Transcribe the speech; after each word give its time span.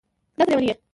دا 0.37 0.43
څه 0.47 0.49
لېونی 0.51 0.67
یې 0.69 0.73